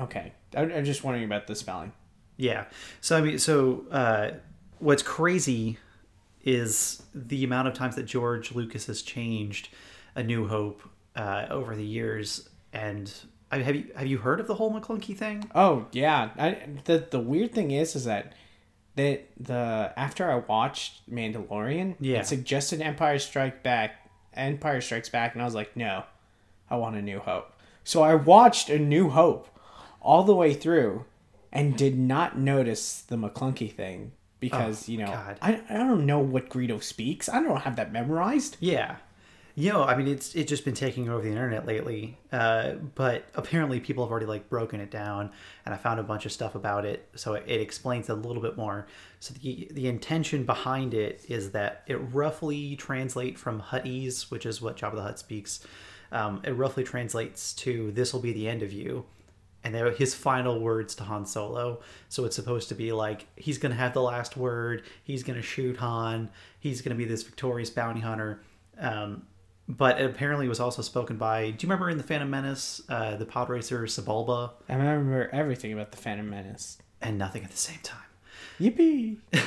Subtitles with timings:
[0.00, 1.92] Okay, I'm I'm just wondering about the spelling.
[2.36, 2.64] Yeah.
[3.00, 4.30] So I mean, so uh,
[4.78, 5.78] what's crazy
[6.44, 9.68] is the amount of times that George Lucas has changed
[10.14, 10.82] A New Hope
[11.16, 12.48] uh, over the years.
[12.72, 13.10] And
[13.50, 15.50] I have you have you heard of the whole Maclunkey thing?
[15.54, 18.34] Oh yeah, I, the the weird thing is, is that
[18.96, 22.18] that the after I watched Mandalorian, Yeah.
[22.20, 26.04] it suggested Empire Strike Back, Empire Strikes Back, and I was like, no,
[26.68, 27.52] I want a New Hope.
[27.84, 29.48] So I watched A New Hope
[30.06, 31.04] all the way through,
[31.52, 35.38] and did not notice the Maclunkey thing because Oh, you know God.
[35.42, 37.28] I I don't know what Greedo speaks.
[37.28, 38.56] I don't have that memorized.
[38.60, 38.96] Yeah.
[39.58, 42.18] You know, I mean, it's it's just been taking over the internet lately.
[42.30, 45.30] Uh, but apparently, people have already like broken it down,
[45.64, 48.42] and I found a bunch of stuff about it, so it, it explains a little
[48.42, 48.86] bit more.
[49.18, 54.60] So the the intention behind it is that it roughly translates from Huttese, which is
[54.60, 55.60] what Jabba the Hutt speaks.
[56.12, 59.06] Um, it roughly translates to "This will be the end of you,"
[59.66, 61.80] and they're his final words to Han Solo.
[62.08, 64.84] So it's supposed to be like he's gonna have the last word.
[65.02, 66.30] He's gonna shoot Han.
[66.60, 68.42] He's gonna be this victorious bounty hunter.
[68.78, 69.26] Um,
[69.68, 71.50] but it apparently was also spoken by.
[71.50, 75.72] Do you remember in the Phantom Menace, uh, the pod racer Sebulba, I remember everything
[75.72, 76.78] about the Phantom Menace.
[77.02, 77.98] and nothing at the same time.
[78.60, 79.16] Yippee!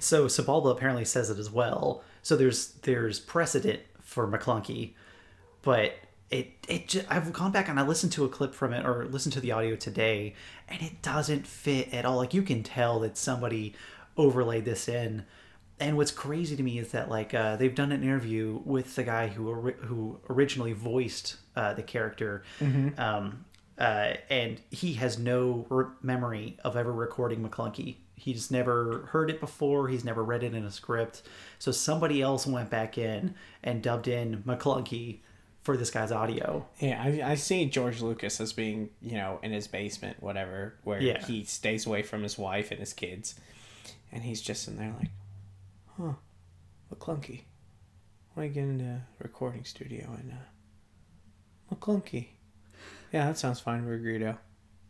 [0.00, 2.02] So Sebulba apparently says it as well.
[2.22, 4.92] So there's there's precedent for Maclunkey,
[5.62, 5.94] but
[6.30, 9.06] it it just, I've gone back and I listened to a clip from it or
[9.06, 10.34] listened to the audio today,
[10.68, 12.16] and it doesn't fit at all.
[12.16, 13.74] Like you can tell that somebody
[14.16, 15.24] overlaid this in.
[15.80, 19.04] And what's crazy to me is that like uh, they've done an interview with the
[19.04, 22.42] guy who ori- who originally voiced uh, the character,
[22.98, 23.44] um,
[23.78, 27.94] uh, and he has no re- memory of ever recording Maclunkey.
[28.16, 29.86] He's never heard it before.
[29.86, 31.22] He's never read it in a script.
[31.60, 35.20] So somebody else went back in and dubbed in Maclunkey
[35.68, 36.66] for this guy's audio.
[36.80, 40.98] Yeah, I, I see George Lucas as being, you know, in his basement, whatever, where
[40.98, 41.22] Yeah.
[41.22, 43.34] he stays away from his wife and his kids.
[44.10, 45.10] And he's just in there like,
[45.98, 46.14] huh,
[46.90, 47.42] Maclunkey.
[48.32, 52.28] Why get into a recording studio and, uh, Maclunkey?
[53.12, 54.38] Yeah, that sounds fine for Greedo.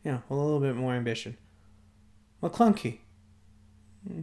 [0.04, 1.36] Yeah, with a little bit more ambition.
[2.40, 2.98] Maclunkey.
[4.06, 4.20] Hmm.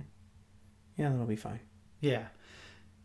[0.96, 1.59] Yeah, that'll be fine.
[2.00, 2.28] Yeah.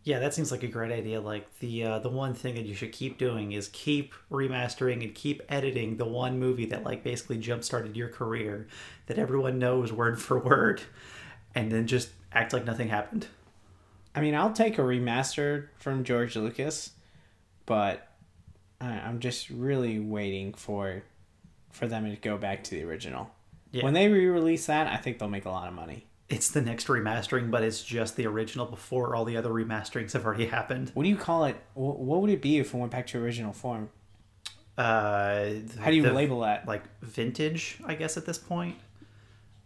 [0.03, 1.21] Yeah, that seems like a great idea.
[1.21, 5.15] Like the uh, the one thing that you should keep doing is keep remastering and
[5.15, 8.67] keep editing the one movie that like basically jump started your career
[9.07, 10.81] that everyone knows word for word,
[11.55, 13.27] and then just act like nothing happened.
[14.15, 16.93] I mean, I'll take a remaster from George Lucas,
[17.67, 18.09] but
[18.81, 21.03] I, I'm just really waiting for
[21.71, 23.31] for them to go back to the original.
[23.71, 23.85] Yeah.
[23.85, 26.07] When they re-release that, I think they'll make a lot of money.
[26.31, 30.25] It's the next remastering, but it's just the original before all the other remasterings have
[30.25, 30.93] already happened.
[30.95, 31.57] What do you call it?
[31.75, 33.91] What would it be if it went back to original form?
[34.79, 36.67] Uh, How do you the- label that?
[36.69, 38.77] Like vintage, I guess at this point.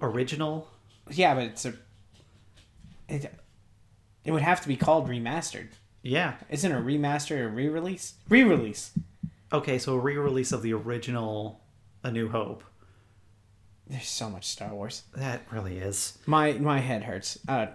[0.00, 0.68] Original.
[1.10, 1.74] Yeah, but it's a
[3.08, 3.32] it.
[4.24, 5.68] It would have to be called remastered.
[6.02, 6.36] Yeah.
[6.48, 8.14] Isn't a remaster a re-release?
[8.30, 8.92] Re-release.
[9.52, 11.60] Okay, so a re-release of the original
[12.02, 12.64] A New Hope.
[13.88, 15.02] There's so much Star Wars.
[15.14, 16.18] That really is.
[16.26, 17.38] My my head hurts.
[17.46, 17.66] Uh,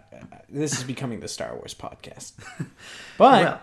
[0.49, 2.33] this is becoming the Star Wars podcast.
[3.17, 3.61] But Well-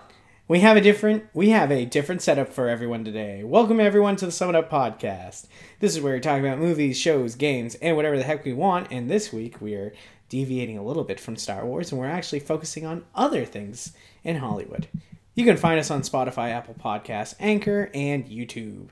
[0.48, 3.42] we have a different we have a different setup for everyone today.
[3.42, 5.46] Welcome everyone to the Summit Up podcast.
[5.80, 8.88] This is where we talk about movies, shows, games, and whatever the heck we want.
[8.92, 9.92] And this week we are
[10.28, 13.92] deviating a little bit from Star Wars and we're actually focusing on other things
[14.22, 14.86] in Hollywood.
[15.34, 18.88] You can find us on Spotify, Apple Podcasts, Anchor, and YouTube.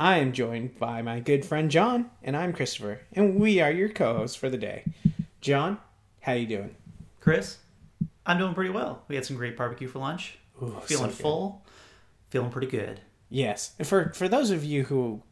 [0.00, 3.90] I am joined by my good friend John, and I'm Christopher, and we are your
[3.90, 4.84] co-hosts for the day.
[5.42, 5.76] John,
[6.20, 6.74] how you doing?
[7.20, 7.58] Chris,
[8.24, 9.02] I'm doing pretty well.
[9.08, 10.38] We had some great barbecue for lunch.
[10.62, 11.66] Ooh, feeling so full.
[12.30, 13.02] Feeling pretty good.
[13.28, 13.74] Yes.
[13.78, 15.22] And For for those of you who,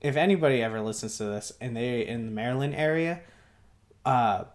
[0.00, 3.20] if anybody ever listens to this and they in the Maryland area,
[4.04, 4.46] uh,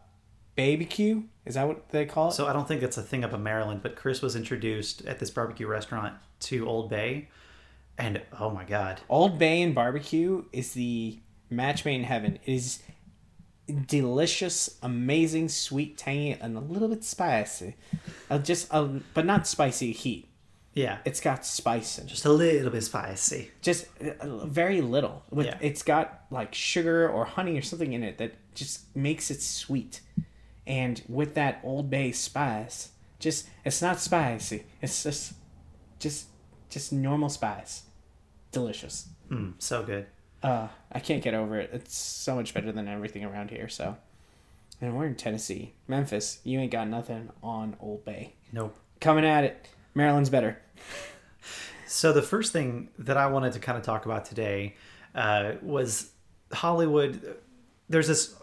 [0.57, 2.33] BBQ is that what they call it?
[2.33, 5.19] So I don't think that's a thing up in Maryland, but Chris was introduced at
[5.19, 7.29] this barbecue restaurant to Old Bay,
[7.97, 11.19] and oh my god, Old Bay and barbecue is the
[11.49, 12.39] match made in heaven.
[12.45, 12.83] It is
[13.85, 17.75] delicious, amazing, sweet, tangy, and a little bit spicy.
[18.29, 20.29] Uh, just uh, but not spicy heat.
[20.73, 22.09] yeah, It's got spice in it.
[22.09, 23.51] just a little bit spicy.
[23.61, 23.87] just
[24.21, 25.23] uh, very little.
[25.29, 25.57] With, Yeah.
[25.61, 30.01] It's got like sugar or honey or something in it that just makes it sweet.
[30.65, 32.89] And with that Old Bay spice,
[33.19, 34.65] just it's not spicy.
[34.81, 35.33] It's just
[35.99, 36.27] just
[36.69, 37.83] just normal spice.
[38.51, 39.07] Delicious.
[39.29, 40.07] Mm, so good.
[40.43, 41.71] Uh, I can't get over it.
[41.73, 43.67] It's so much better than everything around here.
[43.67, 43.97] So,
[44.81, 46.39] and we're in Tennessee, Memphis.
[46.43, 48.33] You ain't got nothing on Old Bay.
[48.53, 48.75] Nope.
[49.01, 49.67] Coming at it.
[49.95, 50.61] Maryland's better.
[51.89, 54.75] So the first thing that I wanted to kind of talk about today
[55.15, 56.11] uh, was
[56.51, 57.37] Hollywood,
[57.87, 58.35] there's this.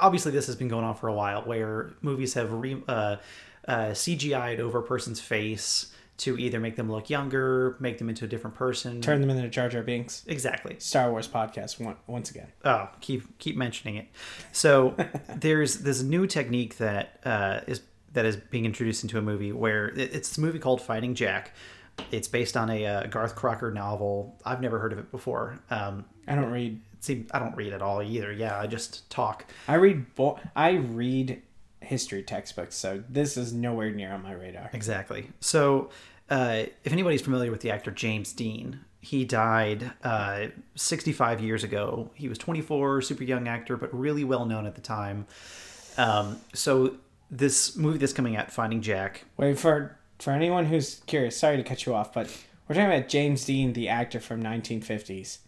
[0.00, 3.16] Obviously, this has been going on for a while, where movies have re, uh,
[3.66, 8.24] uh, CGI'd over a person's face to either make them look younger, make them into
[8.24, 9.00] a different person.
[9.00, 10.24] Turn them into Jar Jar Binks.
[10.26, 10.76] exactly.
[10.78, 12.48] Star Wars podcast once again.
[12.64, 14.06] Oh, keep keep mentioning it.
[14.52, 14.94] So
[15.36, 17.82] there's this new technique that uh, is
[18.12, 21.54] that is being introduced into a movie where it's a movie called Finding Jack.
[22.10, 24.38] It's based on a uh, Gareth Crocker novel.
[24.44, 25.58] I've never heard of it before.
[25.70, 26.80] Um, I don't read.
[27.00, 28.32] see, I don't read at all either.
[28.32, 29.46] Yeah, I just talk.
[29.66, 30.14] I read.
[30.14, 31.42] Bo- I read
[31.80, 34.70] history textbooks, so this is nowhere near on my radar.
[34.72, 35.30] Exactly.
[35.40, 35.90] So,
[36.30, 40.46] uh, if anybody's familiar with the actor James Dean, he died uh,
[40.76, 42.10] 65 years ago.
[42.14, 45.26] He was 24, super young actor, but really well known at the time.
[45.98, 46.96] Um, so,
[47.30, 51.36] this movie that's coming out, Finding Jack, Wait for for anyone who's curious.
[51.36, 52.26] Sorry to cut you off, but
[52.68, 55.38] we're talking about James Dean, the actor from 1950s,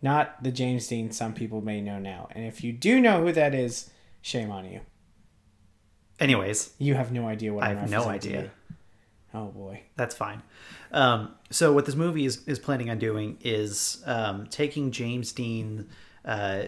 [0.00, 2.28] not the James Dean some people may know now.
[2.30, 3.90] And if you do know who that is,
[4.20, 4.80] shame on you.
[6.20, 8.50] anyways, You have no idea what I have no idea.
[9.34, 9.82] Oh boy.
[9.96, 10.42] That's fine.
[10.92, 15.88] Um, so what this movie is, is planning on doing is um, taking James Dean,
[16.24, 16.64] uh,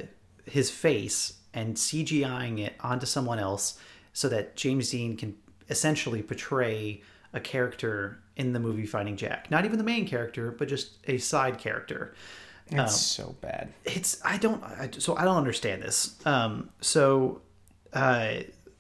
[0.46, 3.78] his face, and CGIing it onto someone else,
[4.12, 5.36] so that James Dean can
[5.68, 7.02] essentially portray
[7.32, 9.50] a character in the movie Finding Jack.
[9.50, 12.14] Not even the main character, but just a side character.
[12.70, 13.72] That's so bad.
[13.84, 16.16] It's I don't I, so I don't understand this.
[16.24, 17.42] Um, so
[17.92, 18.36] uh,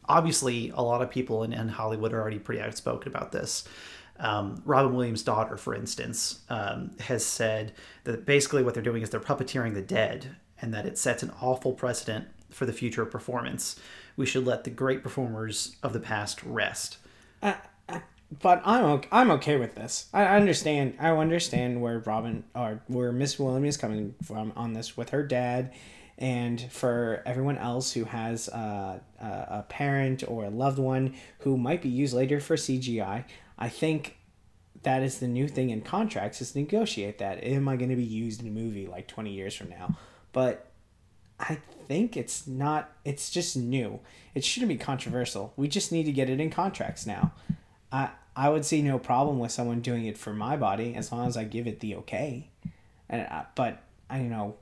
[0.08, 3.64] obviously, a lot of people in, in Hollywood are already pretty outspoken about this.
[4.18, 7.72] Um, Robin Williams' daughter, for instance, um, has said
[8.04, 11.32] that basically what they're doing is they're puppeteering the dead, and that it sets an
[11.40, 13.80] awful precedent for the future of performance.
[14.16, 16.98] We should let the great performers of the past rest.
[18.40, 20.06] But I'm okay, I'm okay with this.
[20.12, 20.96] I I understand.
[20.98, 25.22] I understand where Robin or where Miss Williams is coming from on this with her
[25.22, 25.72] dad,
[26.18, 31.82] and for everyone else who has a, a parent or a loved one who might
[31.82, 33.24] be used later for CGI.
[33.58, 34.16] I think
[34.82, 37.42] that is the new thing in contracts is negotiate that.
[37.42, 39.96] Am I going to be used in a movie like twenty years from now?
[40.32, 40.70] But
[41.40, 41.58] I
[41.88, 42.92] think it's not.
[43.04, 44.00] It's just new.
[44.34, 45.52] It shouldn't be controversial.
[45.56, 47.32] We just need to get it in contracts now.
[47.90, 51.26] I I would see no problem with someone doing it for my body as long
[51.26, 52.50] as I give it the okay.
[53.08, 54.56] And uh, but I you know.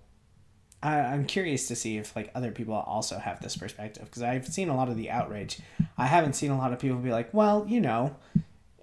[0.82, 4.46] I, I'm curious to see if like other people also have this perspective because I've
[4.46, 5.60] seen a lot of the outrage.
[5.96, 8.16] I haven't seen a lot of people be like, well, you know,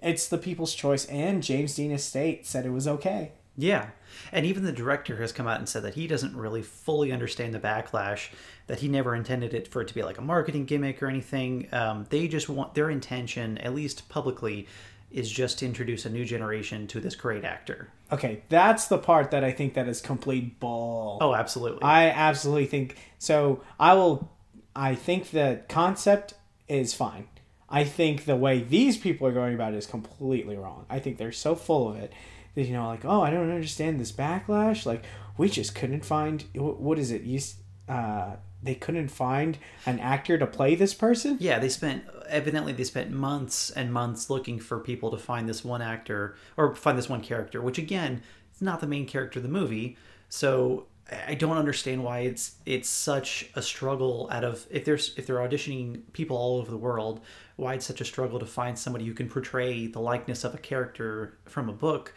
[0.02, 3.32] it's the people's choice, and James Dean Estate said it was okay.
[3.56, 3.90] Yeah.
[4.32, 7.52] And even the director has come out and said that he doesn't really fully understand
[7.52, 8.28] the backlash,
[8.68, 11.68] that he never intended it for it to be like a marketing gimmick or anything.
[11.72, 14.66] Um, they just want their intention, at least publicly,
[15.10, 17.88] is just to introduce a new generation to this great actor.
[18.12, 21.18] Okay, that's the part that I think that is complete bull.
[21.20, 21.82] Oh, absolutely.
[21.82, 23.62] I absolutely think so.
[23.78, 24.30] I will.
[24.74, 26.34] I think the concept
[26.68, 27.26] is fine.
[27.68, 30.86] I think the way these people are going about it is completely wrong.
[30.88, 32.12] I think they're so full of it
[32.54, 34.86] that you know, like, oh, I don't understand this backlash.
[34.86, 35.04] Like,
[35.36, 37.22] we just couldn't find what is it?
[37.22, 37.40] You,
[37.88, 41.36] uh, they couldn't find an actor to play this person.
[41.40, 45.64] yeah, they spent evidently they spent months and months looking for people to find this
[45.64, 48.22] one actor or find this one character, which again,
[48.52, 49.96] it's not the main character of the movie.
[50.28, 50.86] So
[51.26, 55.36] I don't understand why it's it's such a struggle out of if there's if they're
[55.36, 57.20] auditioning people all over the world,
[57.56, 60.58] why it's such a struggle to find somebody who can portray the likeness of a
[60.58, 62.14] character from a book.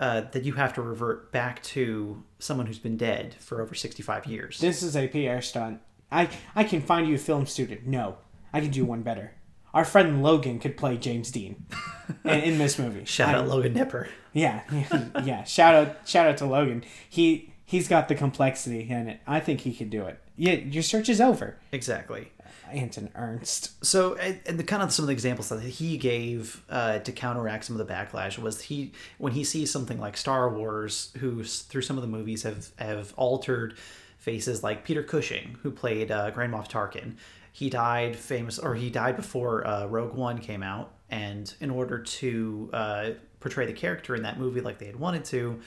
[0.00, 4.26] Uh, that you have to revert back to someone who's been dead for over 65
[4.26, 4.60] years.
[4.60, 5.80] This is a PR stunt.
[6.12, 7.84] I I can find you a film student.
[7.86, 8.18] No,
[8.52, 9.32] I can do one better.
[9.74, 11.66] Our friend Logan could play James Dean
[12.24, 13.04] in, in this movie.
[13.06, 14.08] Shout I- out Logan Nipper.
[14.32, 15.44] Yeah, yeah, yeah.
[15.44, 16.84] Shout out, shout out to Logan.
[17.08, 19.20] He he's got the complexity in it.
[19.26, 20.20] I think he could do it.
[20.36, 21.58] Yeah, your search is over.
[21.72, 22.30] Exactly.
[22.72, 23.84] Anton Ernst.
[23.84, 27.64] So, and, the kind of some of the examples that he gave uh, to counteract
[27.64, 31.82] some of the backlash was he when he sees something like Star Wars, who through
[31.82, 33.76] some of the movies have have altered
[34.18, 37.14] faces like Peter Cushing, who played uh, Grand Moff Tarkin.
[37.52, 41.98] He died famous, or he died before uh, Rogue One came out, and in order
[41.98, 43.10] to uh,
[43.40, 45.60] portray the character in that movie like they had wanted to,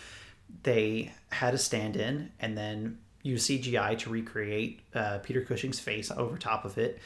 [0.63, 6.37] they had a stand-in and then use CGI to recreate uh, Peter Cushing's face over
[6.37, 6.99] top of it,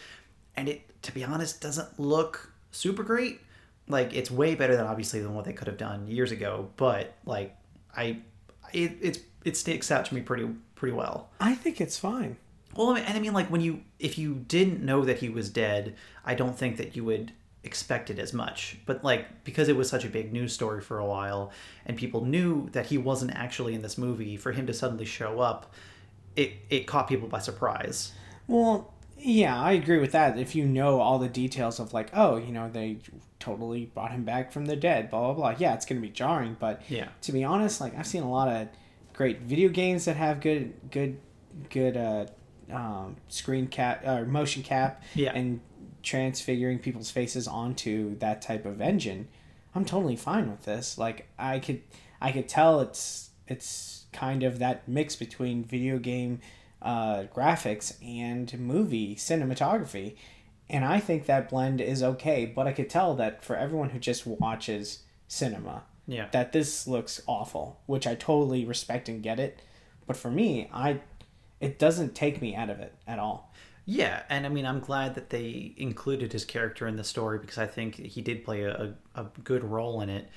[0.56, 3.42] and it, to be honest, doesn't look super great.
[3.88, 7.14] Like it's way better than obviously than what they could have done years ago, but
[7.26, 7.56] like
[7.96, 8.18] I,
[8.74, 11.30] it it's it sticks out to me pretty pretty well.
[11.40, 12.38] I think it's fine.
[12.76, 15.30] Well, I mean, and I mean, like when you if you didn't know that he
[15.30, 15.96] was dead,
[16.26, 17.32] I don't think that you would
[17.64, 18.78] expect it as much.
[18.86, 21.52] But like because it was such a big news story for a while,
[21.86, 25.40] and people knew that he wasn't actually in this movie, for him to suddenly show
[25.40, 25.74] up,
[26.36, 28.12] it it caught people by surprise.
[28.48, 30.38] Well, yeah, I agree with that.
[30.38, 32.98] If you know all the details of like, oh, you know, they
[33.40, 35.56] totally brought him back from the dead, blah blah blah.
[35.58, 37.08] Yeah, it's gonna be jarring, but Yeah.
[37.22, 38.68] to be honest, like I've seen a lot of
[39.14, 41.20] great video games that have good good
[41.70, 42.26] good uh
[42.72, 45.32] um, screen cap or motion cap Yeah.
[45.36, 45.62] and
[46.04, 49.28] transfiguring people's faces onto that type of engine.
[49.74, 50.98] I'm totally fine with this.
[50.98, 51.82] Like I could
[52.22, 56.40] I could tell it's it's kind of that mix between video game
[56.82, 60.16] uh, graphics and movie cinematography.
[60.70, 64.00] And I think that blend is okay, but I could tell that for everyone who
[64.00, 66.28] just watches cinema, Yeah.
[66.32, 69.62] that this looks awful, which I totally respect and get it.
[70.08, 71.02] But for me, I
[71.62, 73.52] it doesn't take me out of it at all.
[73.86, 77.58] Yeah, and I mean, I'm glad that they included his character in the story because
[77.60, 80.28] I think he did play a, a, a good role in it.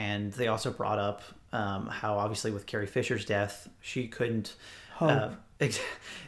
[0.00, 4.54] And they also brought up um, how, obviously, with Carrie Fisher's death, she couldn't.
[5.00, 5.30] Uh,
[5.60, 5.80] ex-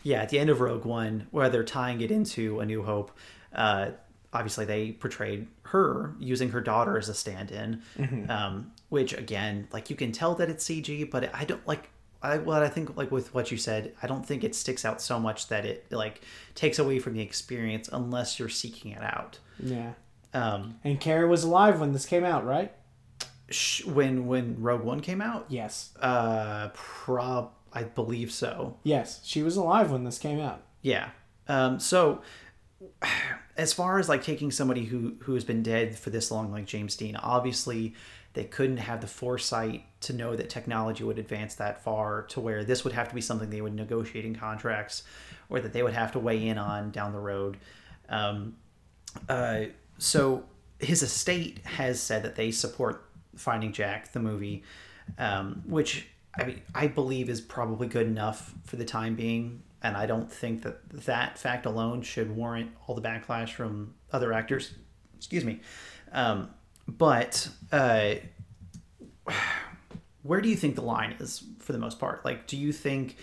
[0.03, 3.11] yeah, at the end of Rogue One, where they're tying it into A New Hope,
[3.55, 3.91] uh,
[4.33, 7.83] obviously they portrayed her using her daughter as a stand-in,
[8.29, 11.89] um, which again, like you can tell that it's CG, but I don't like.
[12.25, 15.01] I what I think like with what you said, I don't think it sticks out
[15.03, 16.21] so much that it like
[16.55, 19.39] takes away from the experience unless you're seeking it out.
[19.59, 19.93] Yeah.
[20.35, 22.73] Um, And Carrie was alive when this came out, right?
[23.51, 25.93] Sh- when when Rogue One came out, Yes.
[26.01, 28.77] uh, prob I believe so.
[28.83, 30.63] Yes, she was alive when this came out.
[30.83, 31.11] Yeah.
[31.49, 32.21] Um, so
[33.57, 36.67] as far as like taking somebody who who has been dead for this long, like
[36.67, 37.95] James Dean, obviously
[38.35, 42.65] they couldn't have the foresight to know that technology would advance that far to where
[42.65, 45.03] this would have to be something they would negotiate in contracts
[45.51, 47.59] or that they would have to weigh in on down the road.
[48.09, 48.57] Um,
[49.29, 49.65] uh,
[49.99, 50.45] so
[50.79, 53.05] his estate has said that they support
[53.37, 54.63] Finding Jack, the movie,
[55.19, 56.09] um, which
[56.39, 60.31] I mean I believe is probably good enough for the time being, and I don't
[60.31, 64.75] think that that fact alone should warrant all the backlash from other actors.
[65.17, 65.61] Excuse me,
[66.13, 66.51] um,
[66.87, 68.15] but uh,
[70.23, 72.25] where do you think the line is for the most part?
[72.25, 73.17] Like, do you think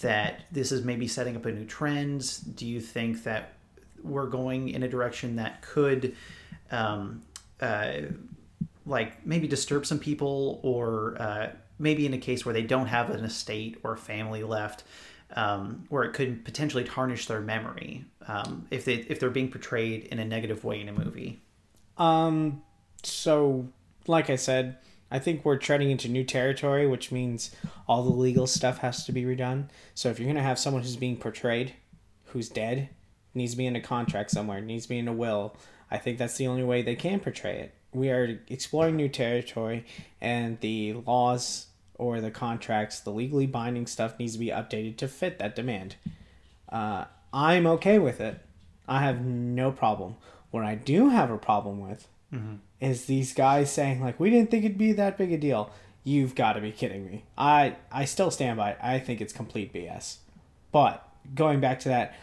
[0.00, 2.56] that this is maybe setting up a new trend?
[2.56, 3.54] Do you think that
[4.02, 6.16] we're going in a direction that could,
[6.70, 7.22] um,
[7.60, 7.92] uh,
[8.90, 13.08] like, maybe disturb some people, or uh, maybe in a case where they don't have
[13.10, 14.84] an estate or family left,
[15.36, 20.04] um, where it could potentially tarnish their memory um, if they if they're being portrayed
[20.04, 21.40] in a negative way in a movie?
[21.96, 22.62] Um,
[23.02, 23.68] so,
[24.06, 24.78] like I said,
[25.10, 27.54] I think we're treading into new territory, which means
[27.88, 29.68] all the legal stuff has to be redone.
[29.94, 31.74] So, if you're going to have someone who's being portrayed,
[32.26, 32.90] who's dead,
[33.34, 35.56] needs to be in a contract somewhere, needs to be in a will,
[35.90, 37.74] I think that's the only way they can portray it.
[37.92, 39.84] We are exploring new territory,
[40.20, 45.08] and the laws or the contracts, the legally binding stuff needs to be updated to
[45.08, 45.96] fit that demand.
[46.68, 48.40] Uh, I'm okay with it.
[48.88, 50.16] I have no problem.
[50.50, 52.08] What I do have a problem with
[52.80, 55.70] is these guys saying like, "We didn't think it'd be that big a deal."
[56.02, 57.24] You've got to be kidding me.
[57.36, 58.78] I I still stand by it.
[58.82, 60.16] I think it's complete BS.
[60.72, 62.14] But going back to that,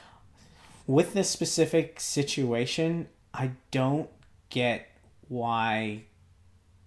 [0.88, 4.09] with this specific situation, I don't
[4.50, 4.88] get
[5.29, 6.03] why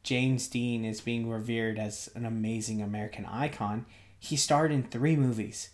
[0.02, 3.86] James Dean is being revered as an amazing American icon.
[4.18, 5.70] He starred in three movies,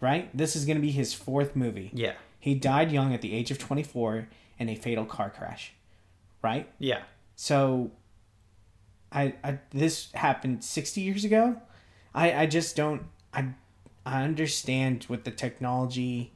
[0.00, 0.34] right?
[0.36, 1.90] This is going to be his fourth movie.
[1.92, 5.72] Yeah, He died young at the age of 24 in a fatal car crash,
[6.42, 6.68] right?
[6.78, 7.02] yeah,
[7.36, 7.90] So,
[9.10, 11.60] I, I this happened 60 years ago.
[12.14, 13.54] I, I just don't I
[14.04, 16.32] I understand with the technology,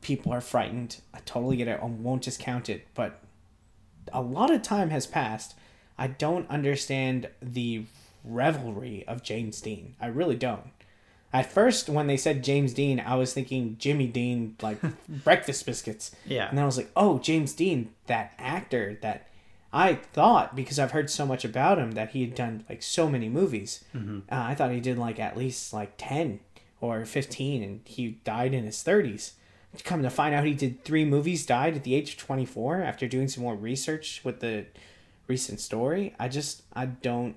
[0.00, 1.00] people are frightened.
[1.14, 1.78] I totally get it.
[1.82, 3.22] I won't discount it, but
[4.12, 5.54] a lot of time has passed.
[5.98, 7.84] I don't understand the
[8.24, 9.94] revelry of James Dean.
[10.00, 10.70] I really don't.
[11.32, 16.10] At first, when they said James Dean, I was thinking Jimmy Dean, like breakfast biscuits.
[16.26, 16.48] Yeah.
[16.48, 19.28] And then I was like, oh, James Dean, that actor that
[19.72, 23.08] I thought, because I've heard so much about him, that he had done like so
[23.08, 23.84] many movies.
[23.94, 26.40] Uh, I thought he did like at least like 10
[26.80, 29.32] or 15, and he died in his 30s.
[29.84, 33.06] Come to find out, he did three movies, died at the age of 24 after
[33.06, 34.66] doing some more research with the
[35.28, 36.14] recent story.
[36.18, 37.36] I just, I don't,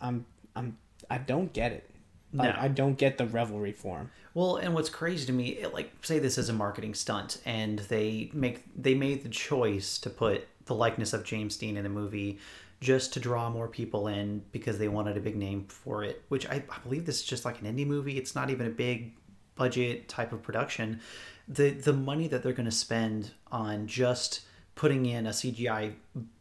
[0.00, 0.78] I'm, I'm,
[1.10, 1.90] I don't get it.
[2.32, 2.60] Like, No.
[2.60, 4.10] I don't get the revelry for him.
[4.34, 7.78] Well, and what's crazy to me, it, like say this is a marketing stunt, and
[7.80, 11.88] they make they made the choice to put the likeness of James Dean in the
[11.90, 12.38] movie
[12.80, 16.24] just to draw more people in because they wanted a big name for it.
[16.28, 18.18] Which I, I believe this is just like an indie movie.
[18.18, 19.14] It's not even a big
[19.54, 21.00] budget type of production.
[21.48, 24.40] The the money that they're going to spend on just
[24.74, 25.94] putting in a CGI,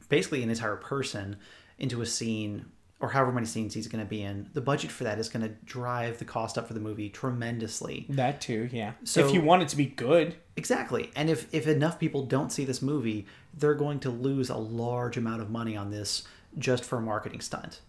[0.10, 1.38] basically an entire person
[1.78, 2.66] into a scene
[3.00, 5.44] or however many scenes he's going to be in, the budget for that is going
[5.46, 8.06] to drive the cost up for the movie tremendously.
[8.08, 8.94] That too, yeah.
[9.04, 11.10] So- if you want it to be good, Exactly.
[11.16, 15.18] And if, if enough people don't see this movie, they're going to lose a large
[15.18, 16.24] amount of money on this
[16.60, 17.82] just for a marketing stunt,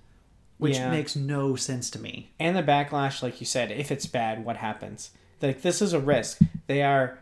[0.59, 0.90] which Yeah.
[0.90, 2.33] makes no sense to me.
[2.40, 5.11] and the backlash, like you said, if it's bad, what happens?
[5.44, 6.40] Like this is a risk.
[6.66, 7.18] They are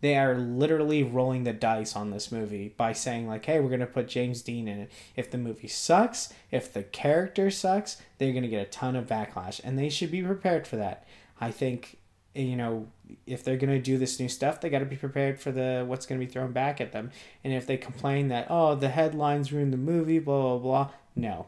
[0.00, 3.86] they are literally rolling the dice on this movie by saying like, "Hey, we're gonna
[3.86, 4.92] put James Dean in it.
[5.16, 9.60] If the movie sucks, if the character sucks, they're gonna get a ton of backlash,
[9.64, 11.04] and they should be prepared for that."
[11.40, 11.98] I think
[12.34, 12.88] you know
[13.26, 16.06] if they're gonna do this new stuff, they got to be prepared for the what's
[16.06, 17.10] gonna be thrown back at them.
[17.44, 21.46] And if they complain that oh the headlines ruined the movie, blah blah blah, no.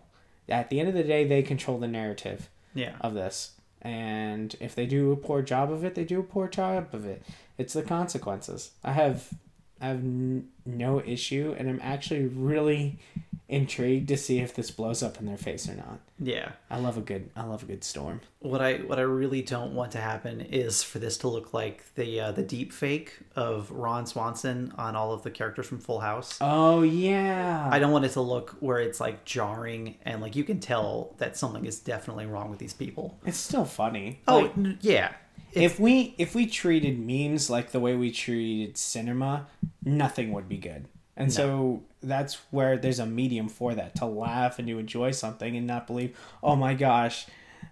[0.48, 2.96] At the end of the day, they control the narrative Yeah.
[3.00, 3.52] of this.
[3.84, 7.04] And if they do a poor job of it, they do a poor job of
[7.04, 7.22] it.
[7.58, 8.70] It's the consequences.
[8.82, 9.28] I have
[9.80, 12.98] I have n- no issue, and I'm actually really
[13.48, 16.00] intrigued to see if this blows up in their face or not.
[16.18, 16.52] Yeah.
[16.70, 18.20] I love a good I love a good storm.
[18.38, 21.94] What I what I really don't want to happen is for this to look like
[21.94, 26.00] the uh, the deep fake of Ron Swanson on all of the characters from Full
[26.00, 26.38] House.
[26.40, 27.68] Oh yeah.
[27.70, 31.14] I don't want it to look where it's like jarring and like you can tell
[31.18, 33.18] that something is definitely wrong with these people.
[33.26, 34.20] it's still funny.
[34.26, 35.12] Oh Like, n- yeah,
[35.52, 39.46] if we if we treated memes like the way we treated cinema,
[39.84, 40.86] nothing would be good.
[41.16, 45.56] And so that's where there's a medium for that to laugh and to enjoy something
[45.56, 47.26] and not believe, oh my gosh,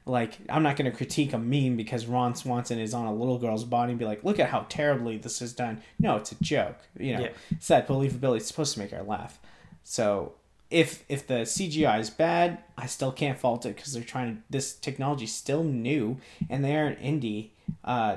[0.07, 3.39] like I'm not going to critique a meme because Ron Swanson is on a little
[3.39, 5.81] girl's body and be like, look at how terribly this is done.
[5.99, 6.79] No, it's a joke.
[6.99, 7.29] You know, Yeah.
[7.51, 8.39] it's that believability.
[8.39, 9.39] It's supposed to make her laugh.
[9.85, 10.33] So
[10.71, 14.43] if if the CGI is bad, I still can't fault it because they're trying to.
[14.49, 16.17] This technology's still new,
[16.49, 17.51] and they are an indie
[17.85, 18.17] uh,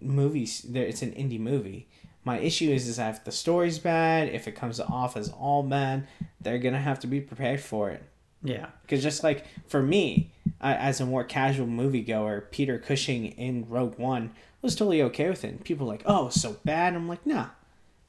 [0.00, 0.62] movies.
[0.62, 1.88] There, it's an indie movie.
[2.24, 5.62] My issue is is that if the story's bad, if it comes off as all
[5.62, 6.06] bad,
[6.40, 8.02] they're gonna have to be prepared for it.
[8.42, 13.66] yeah, Because just like for me, I, as a more casual moviegoer, Peter Cushing in
[13.68, 15.48] Rogue One was totally okay with it.
[15.48, 17.46] And people like, "Oh, so bad." I'm like, "Nah,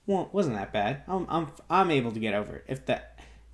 [0.05, 1.03] well, wasn't that bad.
[1.07, 3.01] I'm I'm I'm able to get over it." If the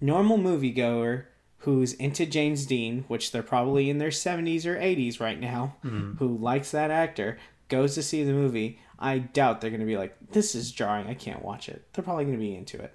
[0.02, 1.26] normal moviegoer
[1.60, 6.13] who's into James Dean, which they're probably in their 70s or 80s right now, mm-hmm.
[6.17, 7.38] who likes that actor,
[7.69, 11.08] goes to see the movie, I doubt they're going to be like, "This is jarring.
[11.08, 12.93] I can't watch it." They're probably going to be into it.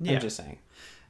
[0.00, 0.14] yeah.
[0.14, 0.58] I'm just saying.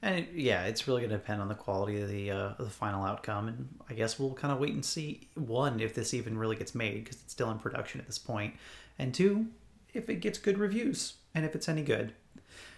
[0.03, 2.59] And it- yeah, it's really going to depend on the quality of the uh, of
[2.59, 6.15] the final outcome, and I guess we'll kind of wait and see one if this
[6.15, 8.55] even really gets made because it's still in production at this point,
[8.99, 9.47] and two
[9.93, 12.13] if it gets good reviews and if it's any good.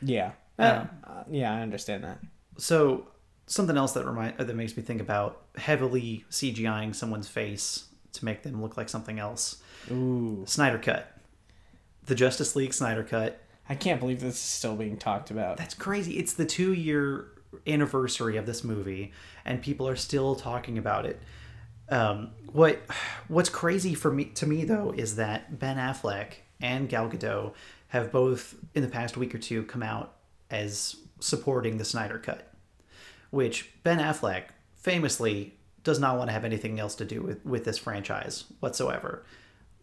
[0.00, 0.32] Yeah.
[0.58, 2.18] Um, Uh, yeah, I understand that.
[2.58, 3.08] So
[3.46, 8.42] something else that remind that makes me think about heavily CGIing someone's face to make
[8.42, 9.62] them look like something else.
[9.90, 10.44] Ooh.
[10.46, 11.16] Snyder cut,
[12.06, 13.40] the Justice League Snyder cut.
[13.68, 15.56] I can't believe this is still being talked about.
[15.56, 16.18] That's crazy.
[16.18, 17.28] It's the two year
[17.66, 19.12] anniversary of this movie,
[19.44, 21.20] and people are still talking about it.
[21.88, 22.80] Um, what
[23.28, 27.54] What's crazy for me to me though is that Ben Affleck and Gal Gadot
[27.88, 30.14] have both in the past week or two come out
[30.50, 32.52] as supporting the Snyder Cut,
[33.30, 34.44] which Ben Affleck
[34.74, 39.24] famously does not want to have anything else to do with with this franchise whatsoever.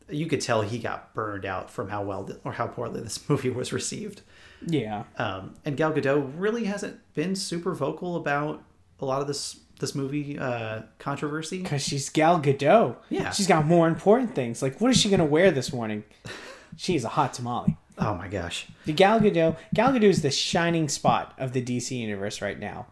[0.10, 3.50] You could tell he got burned out from how well or how poorly this movie
[3.50, 4.22] was received.
[4.66, 5.04] Yeah.
[5.18, 8.64] Um, and Gal Gadot really hasn't been super vocal about
[9.00, 11.62] a lot of this this movie uh, controversy.
[11.62, 12.98] Because she's Gal Gadot.
[13.10, 13.32] Yeah.
[13.32, 14.62] She's got more important things.
[14.62, 16.04] Like, what is she going to wear this morning?
[16.78, 17.78] She's a hot tamale.
[17.98, 18.68] Oh my gosh!
[18.86, 22.88] The Gal Gadot, Gal Gadot is the shining spot of the DC universe right now.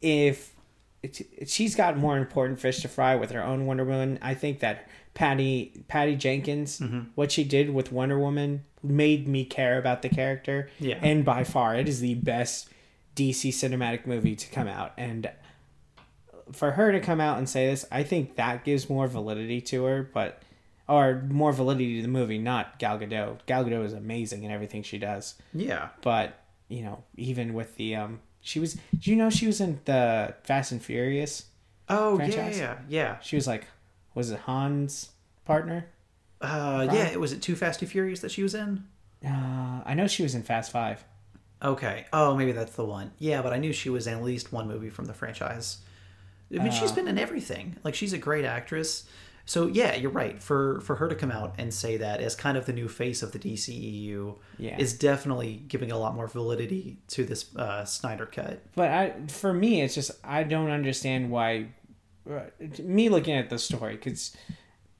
[0.00, 0.54] If
[1.02, 4.60] it's, she's got more important fish to fry with her own Wonder Woman, I think
[4.60, 7.00] that Patty Patty Jenkins, Mm-hmm.
[7.14, 10.68] what she did with Wonder Woman, made me care about the character.
[10.78, 10.98] Yeah.
[11.02, 12.68] and by far, it is the best
[13.14, 14.92] DC cinematic movie to come out.
[14.98, 15.30] And
[16.52, 19.84] for her to come out and say this, I think that gives more validity to
[19.84, 20.42] her, but
[20.88, 23.38] or more validity to the movie, not Gal Gadot.
[23.46, 25.88] Gal Gadot is amazing in everything she does Yeah.
[26.02, 29.80] but you know even with the um she was do you know she was in
[29.84, 31.46] the fast and furious
[31.88, 32.58] Oh Franchise?
[32.58, 33.66] yeah, yeah, she was like
[34.14, 35.10] was it han's
[35.44, 35.86] partner
[36.42, 36.48] yeah.
[36.48, 37.06] Uh, yeah.
[37.08, 38.84] It was it Too Fast and Furious that she was in?
[39.24, 41.04] uh i know she was in fast five
[41.62, 42.04] Okay.
[42.12, 43.12] Oh, maybe that's the one.
[43.18, 45.78] Yeah, but I knew she was in at least one movie from the franchise.
[46.54, 47.76] I mean, she's been in everything.
[47.82, 49.04] Like she's a great actress.
[49.48, 50.42] So yeah, you're right.
[50.42, 53.22] For for her to come out and say that as kind of the new face
[53.22, 54.76] of the DCEU Yeah.
[54.78, 58.60] is definitely giving a lot more validity to this uh, Snyder cut.
[58.74, 61.68] but i for me it's just i don't understand why
[62.30, 62.40] uh,
[62.82, 64.36] me looking at the story because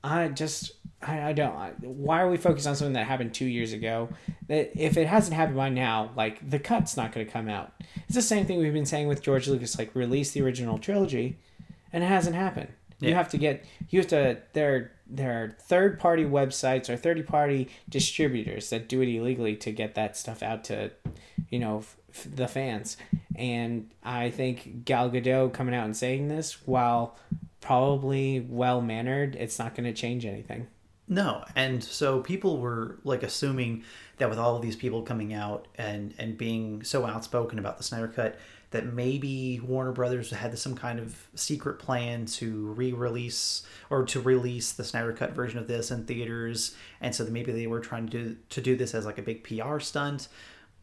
[0.05, 3.47] i just I, I don't I- why are we focused on something that happened two
[3.47, 4.09] years ago
[4.47, 7.73] that if it hasn't happened by now like the cut's not going to come out
[8.07, 11.37] it's the same thing we've been saying with george lucas like release the original trilogy
[11.93, 12.69] and it hasn't happened.
[13.01, 17.27] You have to get you have to there there are third party websites or third
[17.27, 20.91] party distributors that do it illegally to get that stuff out to
[21.51, 22.97] you know f- f- the fans.
[23.37, 27.17] And I think Gal Gadot coming out and saying this, while
[27.61, 30.69] probably well mannered, it's not going to change anything.
[31.09, 33.85] No, and so people were like assuming
[34.19, 37.85] that with all of these people coming out and and being so outspoken about the
[37.85, 38.39] Snyder Cut,
[38.71, 44.73] that maybe Warner Brothers had some kind of secret plan to re-release or to release
[44.73, 48.25] the Snyder Cut version of this in theaters, and so maybe they were trying to
[48.25, 50.29] do to do this as like a big PR stunt.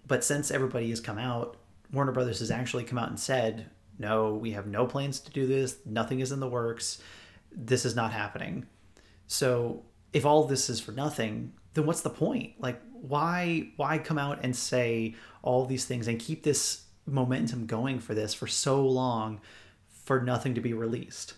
[0.08, 1.58] But since everybody has come out,
[1.92, 3.70] Warner Brothers has actually come out and said,
[4.00, 5.78] "No, we have no plans to do this.
[5.86, 7.02] Nothing is in the works.
[7.52, 8.66] This is not happening."
[9.28, 12.54] So if all this is for nothing, then what's the point?
[12.60, 18.00] Like why why come out and say all these things and keep this momentum going
[18.00, 19.42] for this for so long
[19.90, 21.34] for nothing to be released?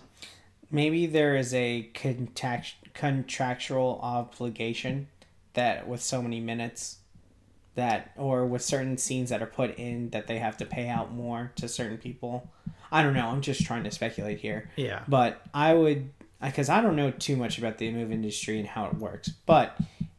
[0.71, 5.07] Maybe there is a contact, contractual obligation
[5.53, 6.97] that with so many minutes
[7.75, 11.13] that or with certain scenes that are put in that they have to pay out
[11.13, 12.49] more to certain people.
[12.91, 13.27] I don't know.
[13.27, 14.69] I'm just trying to speculate here.
[14.75, 15.03] Yeah.
[15.07, 16.09] But I would
[16.41, 19.29] because I don't know too much about the movie industry and how it works.
[19.45, 19.77] But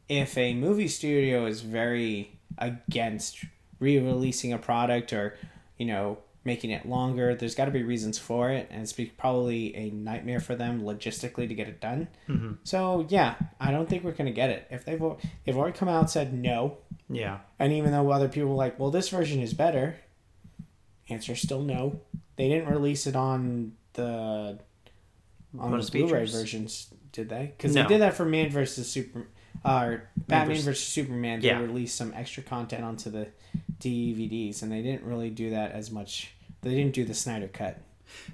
[0.08, 3.44] if a movie studio is very against
[3.78, 5.36] re-releasing a product or
[5.78, 9.74] you know making it longer, there's got to be reasons for it, and it's probably
[9.74, 12.06] a nightmare for them logistically to get it done.
[12.28, 12.52] Mm-hmm.
[12.62, 14.66] So yeah, I don't think we're gonna get it.
[14.70, 15.02] If they've
[15.44, 16.78] they've already come out and said no,
[17.10, 17.38] Yeah.
[17.58, 19.96] and even though other people were like, well, this version is better,
[21.08, 22.00] answer still no.
[22.36, 24.58] They didn't release it on the
[25.58, 26.32] on Bonus the Blu-ray features?
[26.34, 27.54] versions, did they?
[27.56, 27.82] Because No.
[27.82, 29.26] they did that for Man versus Super,
[29.66, 29.96] uh,
[30.28, 31.40] Batman vers- versus Superman.
[31.40, 31.60] They Yeah.
[31.60, 33.28] released some extra content onto the
[33.80, 36.32] DVDs, and they didn't really do that as much.
[36.62, 37.80] They didn't do the Snyder cut.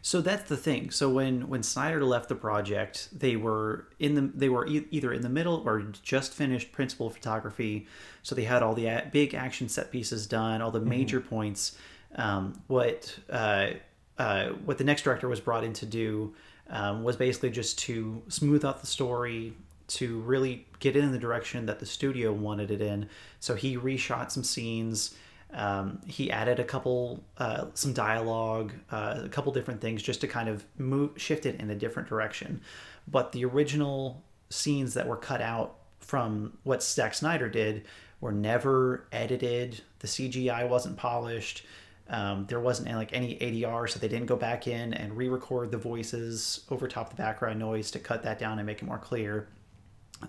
[0.02, 0.90] So that's the thing.
[0.90, 5.12] So when when Snyder left the project, they were in the they were e- either
[5.12, 7.86] in the middle or just finished principal photography.
[8.22, 11.76] So they had all the a- big action set pieces done, all the major points.
[12.14, 13.70] Um, what uh,
[14.18, 16.34] uh, what the next director was brought in to do
[16.68, 19.54] um, was basically just to smooth out the story,
[19.94, 23.08] to really get it in the direction that the studio wanted it in.
[23.40, 25.14] So he reshot some scenes.
[25.52, 30.28] Um, he added a couple, uh, some dialogue, uh, a couple different things just to
[30.28, 32.62] kind of move, shift it in a different direction.
[33.06, 37.86] But the original scenes that were cut out from what Zack Snyder did
[38.20, 39.80] were never edited.
[39.98, 41.64] The CGI wasn't polished.
[42.08, 45.78] Um, there wasn't like any ADR, so they didn't go back in and re-record the
[45.78, 49.48] voices over top the background noise to cut that down and make it more clear.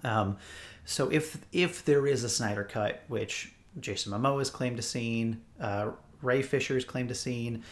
[0.04, 0.38] Um,
[0.86, 5.92] so if if there is a Snyder cut, which Jason Momoa's claimed to seen, uh,
[6.22, 7.64] Ray Fisher's claimed to seen,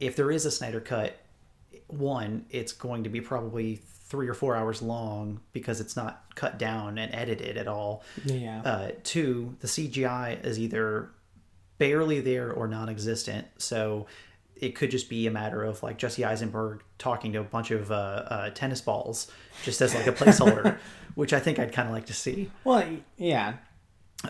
[0.00, 1.18] if there is a Snyder cut,
[1.88, 6.58] one, it's going to be probably three or four hours long because it's not cut
[6.58, 8.02] down and edited at all.
[8.24, 8.62] Yeah.
[8.62, 11.10] Uh, two, the CGI is either
[11.78, 14.06] barely there or non-existent, so
[14.64, 17.92] it could just be a matter of like Jesse Eisenberg talking to a bunch of
[17.92, 19.30] uh, uh, tennis balls
[19.62, 20.78] just as like a placeholder,
[21.14, 22.50] which I think I'd kind of like to see.
[22.64, 22.86] well,
[23.18, 23.56] yeah.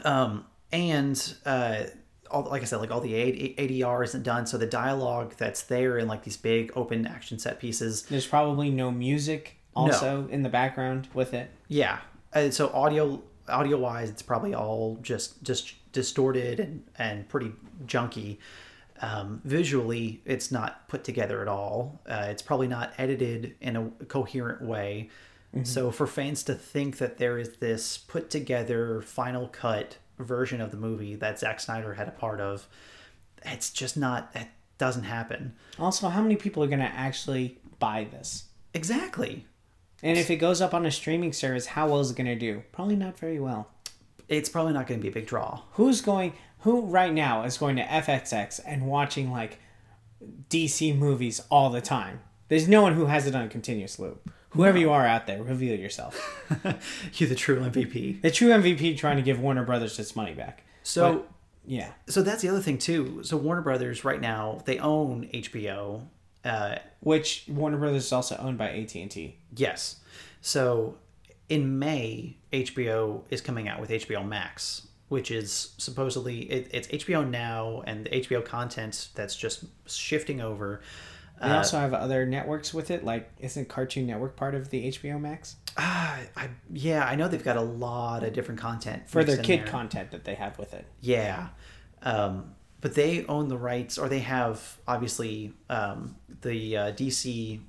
[0.04, 1.84] Um, and uh,
[2.32, 3.12] all, like I said, like all the
[3.56, 7.60] ADR isn't done, so the dialogue that's there in like these big open action set
[7.60, 11.50] pieces There's probably no music also in the background with it.
[11.68, 12.00] Yeah.
[12.32, 17.52] Uh, so audio audio wise, it's probably all just just distorted and and pretty
[17.86, 18.38] junky.
[19.04, 22.00] Um, visually, it's not put together at all.
[22.08, 25.10] Uh, it's probably not edited in a coherent way.
[25.62, 30.72] So for fans to think that there is this put together final cut version of
[30.72, 32.66] the movie that Zack Snyder had a part of,
[33.44, 34.30] it's just not.
[34.34, 35.54] It doesn't happen.
[35.78, 38.46] Also, how many people are going to actually buy this?
[38.72, 39.46] Exactly.
[40.02, 42.34] And if it goes up on a streaming service, how well is it going to
[42.34, 42.64] do?
[42.72, 43.68] Probably not very well.
[44.28, 45.60] It's probably not going to be a big draw.
[45.74, 46.32] Who's going?
[46.64, 49.58] Who right now is going to FXX and watching like
[50.48, 52.20] DC movies all the time?
[52.48, 54.30] There's no one who has it on a continuous loop.
[54.50, 56.44] Whoever you are out there, reveal yourself.
[57.14, 58.22] You're the true MVP.
[58.22, 60.64] The true MVP trying to give Warner Brothers its money back.
[60.82, 61.12] So.
[61.12, 61.30] But,
[61.66, 63.22] yeah, so that's the other thing too.
[63.24, 66.06] So Warner Brothers right now they own HBO.
[66.44, 69.38] Uh, which Warner Brothers is also owned by AT and T.
[69.56, 70.00] yes.
[70.42, 70.96] So
[71.48, 77.30] in May, HBO is coming out with HBO Max, which is supposedly it, it's HBO
[77.30, 80.80] now and the HBO content that's just shifting over.
[81.40, 83.04] They also have other networks with it.
[83.04, 87.44] Like, isn't Cartoon Network part of the HBO Max Ah, I, yeah, I know they've
[87.44, 89.66] got a lot of different content for their kid there.
[89.66, 90.84] content that they have with it?
[91.00, 91.48] Yeah.
[92.02, 97.60] Um, but they own the rights, or they have obviously um, the uh, DC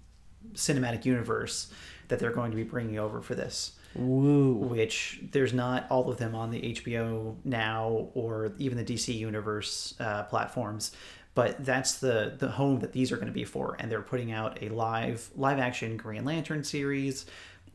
[0.54, 1.72] cinematic universe
[2.08, 3.75] that they're going to be bringing over for this.
[3.96, 4.54] Woo.
[4.54, 9.96] Which there's not all of them on the HBO now or even the DC Universe
[10.00, 10.92] uh, platforms,
[11.34, 13.76] but that's the the home that these are going to be for.
[13.80, 17.26] And they're putting out a live live action Green Lantern series.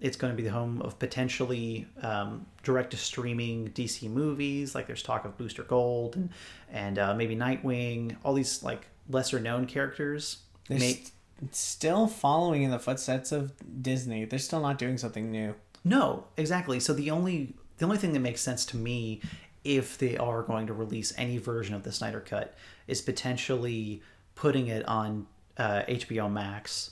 [0.00, 4.74] It's going to be the home of potentially um, direct to streaming DC movies.
[4.74, 6.30] Like there's talk of Booster Gold and
[6.70, 8.16] and uh, maybe Nightwing.
[8.24, 10.38] All these like lesser known characters.
[10.68, 11.12] They're st-
[11.52, 13.52] still following in the footsteps of
[13.82, 14.24] Disney.
[14.24, 15.54] They're still not doing something new.
[15.84, 16.80] No, exactly.
[16.80, 19.20] So the only the only thing that makes sense to me
[19.64, 22.54] if they are going to release any version of the Snyder Cut
[22.86, 24.02] is potentially
[24.34, 26.90] putting it on uh, HBO Max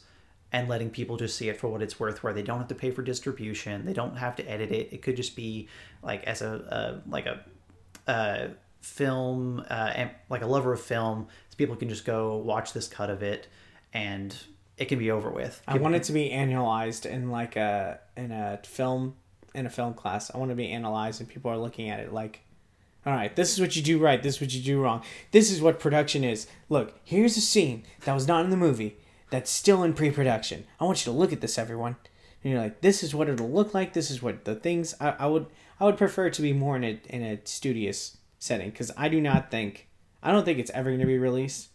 [0.53, 2.74] and letting people just see it for what it's worth, where they don't have to
[2.74, 4.92] pay for distribution, they don't have to edit it.
[4.92, 5.68] It could just be
[6.03, 7.44] like as a, like a,
[8.07, 12.88] a film, uh, like a lover of film, so people can just go watch this
[12.88, 13.48] cut of it,
[13.92, 14.35] and
[14.79, 15.61] it can be over with.
[15.67, 19.17] I want it to be annualized in like a in a film
[19.55, 20.31] in a film class.
[20.35, 22.41] I want to be analyzed and people are looking at it like,
[23.05, 24.23] all right, this is what you do right.
[24.23, 25.03] This is what you do wrong.
[25.33, 26.47] This is what production is.
[26.69, 28.99] Look, here's a scene that was not in the movie
[29.31, 30.64] that's still in pre-production.
[30.81, 31.97] I want you to look at this, everyone.
[32.43, 33.93] And you're like, this is what it'll look like.
[33.93, 34.95] This is what the things.
[35.01, 35.47] I, I would
[35.81, 39.09] I would prefer it to be more in a in a studious setting because I
[39.09, 39.88] do not think
[40.23, 41.69] I don't think it's ever going to be released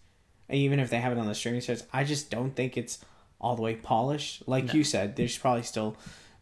[0.54, 3.04] even if they have it on the streaming service, I just don't think it's
[3.42, 4.44] all the way polished.
[4.48, 5.98] Like you said, there's probably still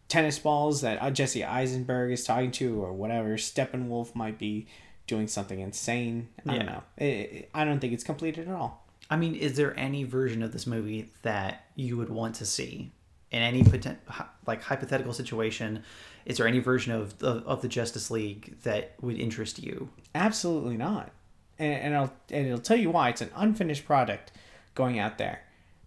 [0.08, 3.38] tennis balls that uh, Jesse Eisenberg is talking to, or whatever.
[3.38, 4.67] Steppenwolf might be
[5.08, 6.30] doing something insane.
[6.47, 6.84] I don't know.
[6.97, 8.86] It, it- I don't think it's completed at all.
[9.10, 12.91] I mean, is there any version of this movie that you would want to see
[13.30, 13.97] in any poten-
[14.47, 15.84] like hypothetical situation?
[16.26, 19.89] Is there any version of, of of the Justice League that would interest you?
[20.15, 21.12] Absolutely not.
[21.62, 23.10] And, and, I'll, and it'll tell you why.
[23.10, 24.32] It's an unfinished product
[24.74, 25.43] going out there.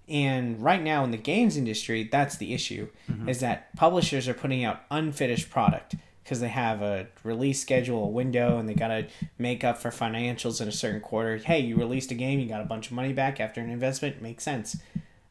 [0.08, 3.28] And right now in the games industry, that's the issue, mm-hmm.
[3.28, 8.08] is that publishers are putting out unfinished product because they have a release schedule, a
[8.08, 9.06] window, and they got to
[9.38, 11.36] make up for financials in a certain quarter.
[11.36, 14.22] Hey, you released a game, you got a bunch of money back after an investment,
[14.22, 14.76] makes sense.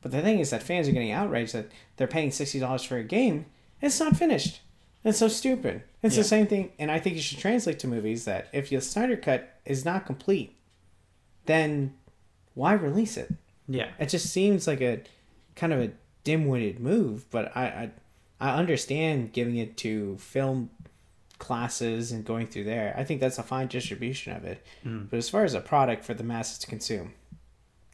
[0.02, 3.04] But the thing is that fans are getting outraged that they're paying $60 for a
[3.04, 3.46] game,
[3.82, 4.62] and it's not finished.
[5.04, 5.84] It's so stupid.
[6.02, 6.22] It's Yeah.
[6.24, 9.18] the same thing, and I think you should translate to movies that if your Snyder
[9.18, 10.56] Cut is not complete,
[11.46, 11.94] then
[12.54, 13.34] why release it?
[13.68, 15.02] Yeah, It just seems like a
[15.56, 15.92] kind of a
[16.24, 17.92] dim-witted move, but I
[18.40, 20.70] I, I understand giving it to film
[21.40, 22.94] classes and going through there.
[22.98, 24.66] I think that's a fine distribution of it.
[24.84, 25.04] Hmm.
[25.10, 27.14] But as far as a product for the masses to consume,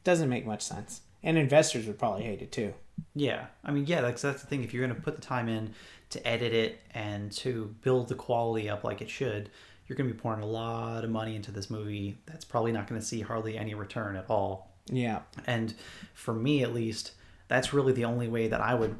[0.04, 1.02] doesn't make much sense.
[1.24, 2.74] And investors would probably hate it too.
[3.16, 3.48] Yeah.
[3.64, 4.64] I mean, yeah, that's that's the thing.
[4.64, 5.74] If you're going to put the time in
[6.12, 9.50] to edit it and to build the quality up like it should,
[9.88, 12.18] you're going to be pouring a lot of money into this movie.
[12.26, 14.72] That's probably not going to see hardly any return at all.
[14.92, 15.22] Yeah.
[15.46, 15.74] And
[16.14, 17.12] for me, at least,
[17.48, 18.96] that's really the only way that I would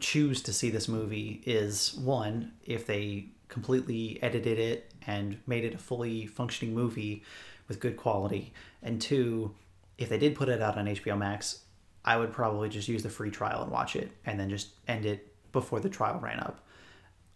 [0.00, 5.74] choose to see this movie is one, if they completely edited it and made it
[5.74, 7.22] a fully functioning movie
[7.68, 9.54] with good quality, and two,
[9.98, 11.63] if they did put it out on HBO Max,
[12.04, 15.06] I would probably just use the free trial and watch it and then just end
[15.06, 16.66] it before the trial ran up.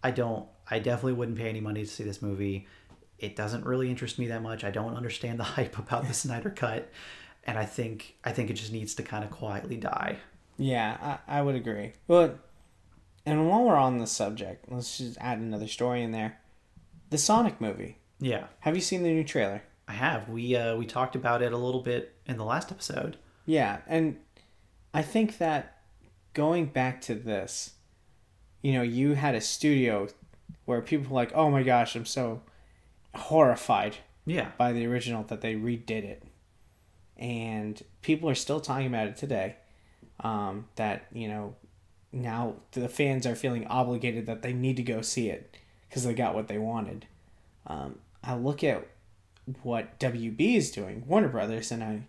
[0.03, 2.67] I don't, I definitely wouldn't pay any money to see this movie.
[3.19, 4.65] It doesn't really interest me that much.
[4.65, 6.91] I don't understand the hype about the Snyder Cut
[7.49, 10.19] and I think I think it just needs to kind of quietly die.
[10.59, 11.93] Yeah, I, I would agree.
[12.07, 12.39] Well,
[13.25, 16.41] and while we're on the subject, let's just add another story in there.
[17.11, 17.99] The Sonic movie.
[18.21, 19.63] Yeah, Have you seen the new trailer?
[19.87, 20.29] I have.
[20.29, 23.17] We uh, we talked about it a little bit in the last episode.
[23.47, 24.19] Yeah, and
[24.99, 25.77] I think that
[26.35, 27.75] going back to this,
[28.63, 30.09] you know, you had a studio
[30.65, 32.43] where people were like, "Oh my gosh, I'm so
[33.15, 36.25] horrified Yeah, by the original that they redid it,"
[37.17, 39.55] and people are still talking about it today.
[40.19, 41.55] Um, that you know,
[42.11, 45.57] now the fans are feeling obligated that they need to go see it
[45.89, 47.07] because they got what they wanted.
[47.69, 48.85] Um, I look at
[49.63, 52.03] what WB is doing, Warner Brothers, and I,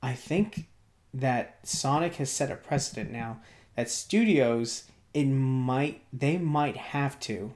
[0.00, 0.68] I think
[1.14, 3.40] that Sonic has set a precedent now
[3.76, 7.52] that studios it might they might have to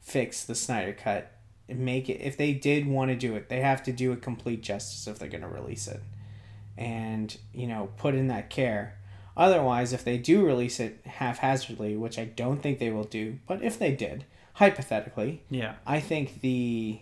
[0.00, 1.32] fix the Snyder cut
[1.68, 4.20] and make it if they did want to do it they have to do it
[4.20, 6.00] complete justice if they're going to release it.
[6.76, 8.98] And you know put in that care.
[9.36, 13.62] Otherwise if they do release it haphazardly which I don't think they will do but
[13.62, 16.98] if they did hypothetically yeah, I think the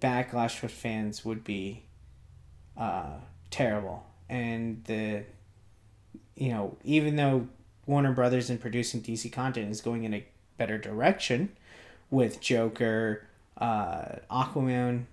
[0.00, 1.84] backlash with fans would be
[2.76, 3.18] uh,
[3.50, 5.24] terrible, and the
[6.36, 7.48] you know even though
[7.84, 10.24] Warner Brothers in producing DC content is going in a
[10.56, 11.50] better direction
[12.10, 13.26] with Joker,
[13.58, 15.04] uh, Aquaman,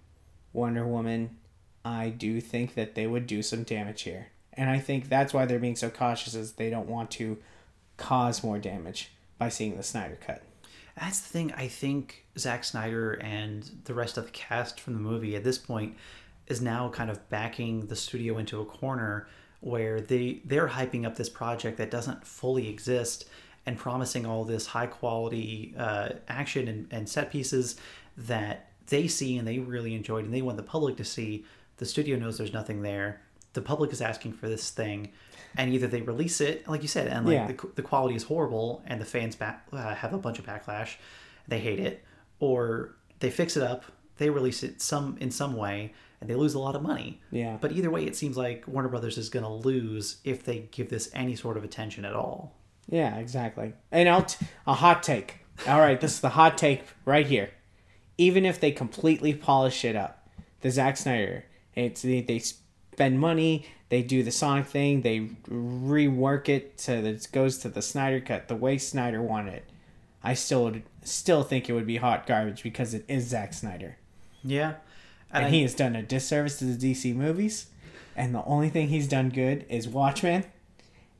[0.53, 1.37] Wonder Woman,
[1.83, 5.45] I do think that they would do some damage here, And I think that's why
[5.45, 7.37] they're being so cautious is they don't want to
[7.97, 10.43] cause more damage by seeing the Snyder cut.
[10.99, 11.53] That's the thing.
[11.53, 15.57] I think Zack Snyder and the rest of the cast from the movie at this
[15.57, 15.95] point
[16.47, 19.27] is now kind of backing the studio into a corner
[19.59, 23.25] where they they're hyping up this project that doesn't fully exist
[23.65, 27.75] and promising all this high quality uh, action and, and set pieces
[28.17, 31.43] that they see and they really enjoyed and they want the public to see.
[31.77, 33.21] The studio knows there's nothing there.
[33.53, 35.09] The public is asking for this thing,
[35.57, 37.47] and either they release it, like you said, and like Yeah.
[37.47, 40.95] the, the quality is horrible, and the fans back, uh, have a bunch of backlash,
[41.47, 42.03] they hate it,
[42.39, 43.83] or they fix it up,
[44.17, 47.21] they release it some in some way, and they lose a lot of money.
[47.31, 47.57] Yeah.
[47.59, 50.89] But either way, it seems like Warner Brothers is going to lose if they give
[50.89, 52.55] this any sort of attention at all.
[52.89, 53.73] Yeah, exactly.
[53.91, 55.39] And I'll t- a hot take.
[55.67, 57.51] All right, this is the hot take right here.
[58.17, 60.27] Even if they completely polish it up,
[60.61, 66.49] the Zack Snyder, it's they, they spend money, they do the Sonic thing, they rework
[66.49, 69.65] it so that it goes to the Snyder cut the way Snyder wanted it.
[70.23, 73.97] I still would still think it would be hot garbage because it is Zack Snyder,
[74.43, 74.75] Yeah.
[75.31, 77.67] And, I- he has done a disservice to the DC movies.
[78.15, 80.45] And the only thing he's done good is Watchmen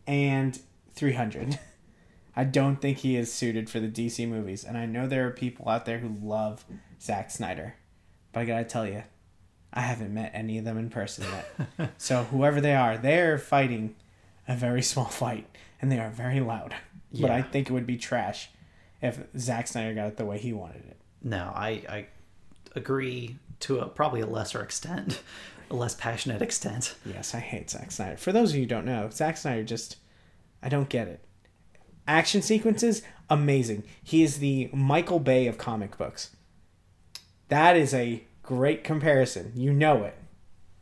[0.08, 0.60] and
[0.96, 1.60] 300.
[2.36, 4.64] I don't think he is suited for the DC movies.
[4.64, 6.66] And I know there are people out there who love
[7.02, 7.76] Zack Snyder.
[8.32, 9.04] But I gotta tell you,
[9.74, 11.26] I haven't met any of them in person
[11.78, 11.92] yet.
[11.98, 13.96] so whoever they are, they're fighting
[14.48, 15.48] a very small fight.
[15.82, 16.74] And they are very loud.
[17.20, 18.50] But I think it would be trash
[19.02, 20.98] if Zack Snyder got it the way he wanted it.
[21.24, 22.08] No, I, I
[22.76, 25.22] agree to a probably a lesser extent,
[25.70, 26.96] a less passionate extent.
[27.06, 28.18] Yes, I hate Zack Snyder.
[28.18, 29.98] For those of you who don't know, Zack Snyder just
[30.62, 31.24] I don't get it.
[32.08, 33.84] Action sequences, amazing.
[34.04, 36.36] He is the Michael Bay of comic books.
[37.50, 39.52] That is a great comparison.
[39.56, 40.16] You know it.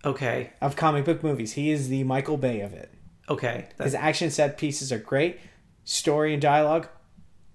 [0.03, 1.53] Okay, Of comic book movies.
[1.53, 2.91] He is the Michael Bay of it.
[3.27, 5.39] okay, that's, His action set pieces are great.
[5.83, 6.87] Story and dialogue,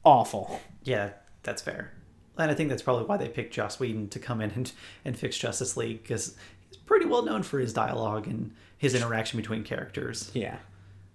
[0.05, 0.61] awful.
[0.83, 1.11] yeah,
[1.45, 1.93] that's fair.
[2.39, 4.73] And I think that's probably why they picked Joss Whedon to come in and,
[5.05, 6.37] and fix Justice League because
[6.69, 10.31] he's pretty well known for his dialogue and his interaction between characters.
[10.33, 10.57] Yeah.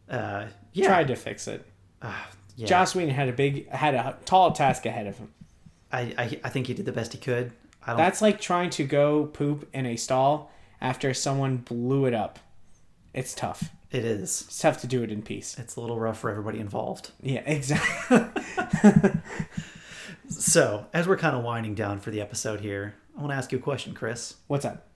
[0.10, 1.66] Uh, yeah, Tried to fix it.
[2.02, 2.68] Ah, yeah.
[2.68, 5.32] Joss Whedon had a big had a tall task ahead of him.
[5.92, 7.52] I, I I think he did the best he could.
[7.84, 7.98] I don't.
[7.98, 10.52] That's like trying to go poop in a stall
[10.82, 12.38] after someone blew it up.
[13.14, 13.72] It's tough.
[13.92, 14.44] it is.
[14.48, 15.56] It's tough to do it in peace.
[15.58, 17.12] It's a little rough for everybody involved.
[17.22, 18.20] Yeah, exactly.
[20.30, 23.52] So, as we're kind of winding down for the episode here, I want to ask
[23.52, 24.36] you a question, Chris.
[24.48, 24.88] What's up?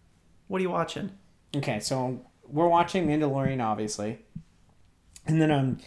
[0.47, 1.11] What are you watching?
[1.55, 4.19] Okay, so we're watching Mandalorian, obviously,
[5.25, 5.77] and then um,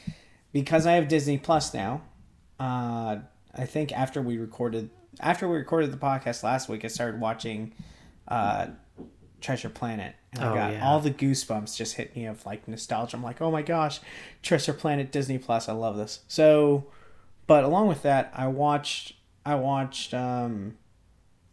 [0.52, 2.02] because I have Disney Plus now,
[2.60, 3.18] uh,
[3.54, 7.74] I think after we recorded after we recorded the podcast last week, I started watching,
[8.28, 8.68] uh,
[9.42, 10.86] Treasure Planet, and I Oh, got yeah.
[10.86, 13.16] all the goosebumps just hit me of like nostalgia.
[13.16, 14.00] I'm like, oh my gosh,
[14.42, 16.20] Treasure Planet, Disney Plus, I love this.
[16.28, 16.86] So,
[17.46, 20.76] but along with that, I watched I watched um,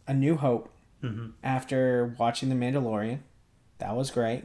[0.08, 0.72] A New Hope
[1.02, 1.28] Mm-hmm.
[1.42, 3.20] after watching The Mandalorian.
[3.78, 4.44] That was great.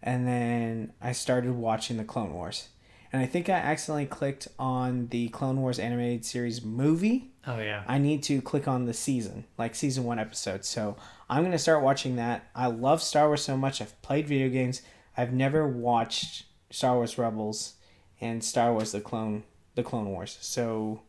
[0.00, 2.68] And then I started watching The Clone Wars.
[3.12, 7.32] And I think I accidentally clicked on the Clone Wars animated series movie.
[7.48, 7.82] Oh yeah.
[7.88, 10.64] I need to click on the season, like season one episode.
[10.64, 10.96] So
[11.28, 12.48] I'm going to start watching that.
[12.54, 13.82] I love Star Wars so much.
[13.82, 14.82] I've played video games.
[15.16, 17.74] I've never watched Star Wars Rebels
[18.20, 19.42] and Star Wars the Clone
[19.74, 20.38] the Clone Wars.
[20.40, 21.02] So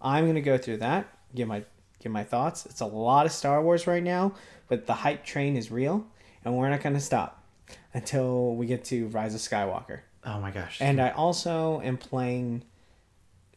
[0.00, 1.64] I'm going to go through that, give my
[2.00, 2.66] give my thoughts.
[2.66, 4.32] It's a lot of Star Wars right now,
[4.68, 6.06] but the hype train is real
[6.44, 7.44] and we're not going to stop
[7.92, 10.00] until we get to Rise of Skywalker.
[10.24, 10.78] oh my gosh.
[10.80, 12.64] And I also am playing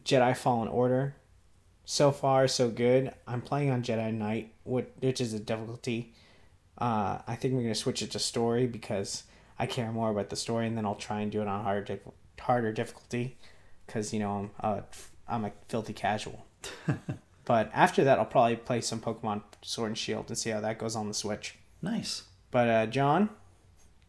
[0.04, 1.14] Jedi Fallen Order.
[1.86, 3.12] So far, so good.
[3.26, 6.14] I'm playing on Jedi Knight, which which is a difficulty.
[6.78, 9.24] Uh, I think we're gonna switch it to story because
[9.58, 12.00] I care more about the story, and then I'll try and do it on harder
[12.40, 13.36] harder difficulty,
[13.86, 14.80] because you know I'm uh,
[15.28, 16.44] I'm a filthy casual.
[17.44, 20.78] but after that, I'll probably play some Pokemon Sword and Shield and see how that
[20.78, 21.56] goes on the Switch.
[21.82, 22.24] nice.
[22.50, 23.30] But uh, John,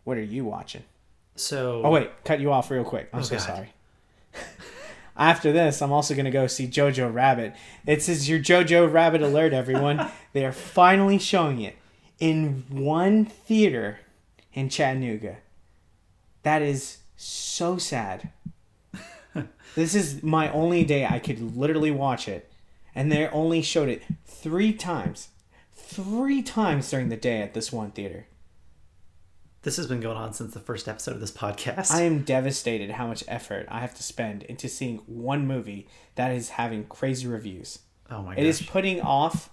[0.03, 0.83] what are you watching?
[1.35, 1.81] So.
[1.83, 3.09] Oh wait, cut you off real quick.
[3.11, 3.43] I'm Oh, so God.
[3.43, 3.73] sorry.
[5.17, 7.55] After this, I'm also gonna go see Jojo Rabbit.
[7.87, 10.09] It's is your Jojo Rabbit alert, everyone.
[10.33, 11.75] they are finally showing it
[12.19, 13.99] in one theater
[14.53, 15.37] in Chattanooga.
[16.43, 18.29] That is so sad.
[19.75, 22.51] This is my only day I could literally watch it,
[22.93, 25.29] and they only showed it three times,
[25.73, 28.27] three times during the day at this one theater.
[29.63, 31.91] This has been going on since the first episode of this podcast.
[31.91, 36.31] I am devastated how much effort I have to spend into seeing one movie that
[36.31, 37.79] is having crazy reviews.
[38.11, 38.45] oh my It gosh.
[38.45, 39.49] is putting off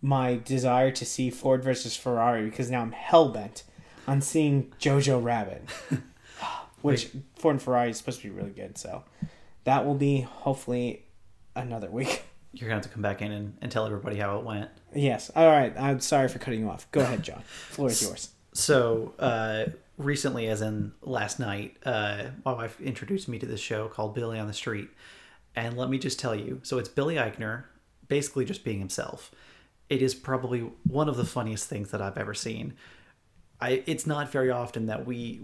[0.00, 3.62] my desire to see Ford versus Ferrari because now I'm hell bent
[4.08, 5.62] on seeing Jojo Rabbit.
[6.82, 8.76] which Ford and Ferrari is supposed to be really good.
[8.76, 9.04] So
[9.64, 11.04] that will be hopefully
[11.54, 12.24] another week.
[12.52, 14.70] You're gonna have to come back in and, and tell everybody how it went.
[14.94, 15.30] Yes.
[15.34, 15.74] All right.
[15.78, 16.90] I'm sorry for cutting you off.
[16.92, 17.42] Go ahead, John.
[17.42, 18.30] Floor is yours.
[18.52, 23.88] So uh, recently, as in last night, uh, my wife introduced me to this show
[23.88, 24.90] called Billy on the Street,
[25.56, 27.64] and let me just tell you, so it's Billy Eichner,
[28.08, 29.30] basically just being himself.
[29.88, 32.74] It is probably one of the funniest things that I've ever seen.
[33.60, 35.40] I it's not very often that we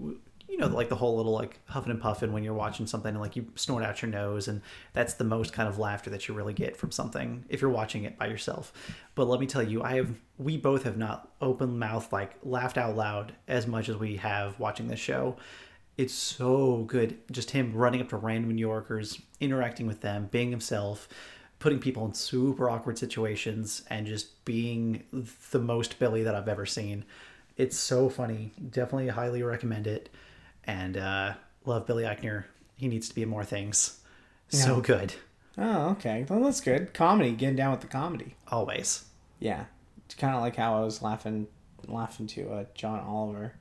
[0.59, 3.20] you know like the whole little like huffing and puffing when you're watching something and
[3.20, 4.61] like you snort out your nose and
[4.92, 8.02] that's the most kind of laughter that you really get from something if you're watching
[8.04, 8.72] it by yourself.
[9.14, 12.76] But let me tell you i have we both have not open mouth like laughed
[12.76, 15.36] out loud as much as we have watching this show.
[15.96, 20.50] It's so good just him running up to random new yorkers interacting with them being
[20.50, 21.09] himself
[21.61, 25.04] putting people in super awkward situations and just being
[25.50, 27.04] the most billy that i've ever seen.
[27.56, 28.52] It's so funny.
[28.70, 30.09] Definitely highly recommend it
[30.69, 31.33] and uh,
[31.64, 32.45] love Billy Eichner.
[32.77, 33.99] He needs to be in more things.
[34.51, 35.14] So good,
[35.59, 36.25] Oh, okay.
[36.29, 36.95] Well, that's good.
[36.95, 38.37] Comedy, getting down with the comedy.
[38.47, 39.05] always.
[39.41, 39.64] Yeah,
[40.07, 41.49] it's kind of like how I was laughing,
[41.89, 43.55] laughing to uh, John Oliver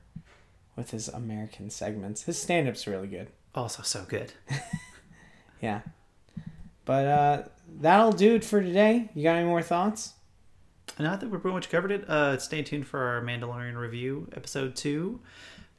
[0.76, 2.22] with his American segments.
[2.22, 3.28] His stand-up's really good.
[3.54, 4.32] Also so good.
[5.60, 5.80] Yeah,
[6.84, 7.42] but uh,
[7.80, 9.10] that'll do it for today.
[9.12, 10.12] You got any more thoughts?
[11.00, 12.08] I think we're pretty much covered it.
[12.08, 15.18] Uh, stay tuned for our Mandalorian review, episode two,